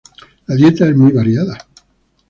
La 0.47 0.55
dieta 0.55 0.87
es 0.89 0.95
muy 0.97 1.11
variada. 1.11 1.55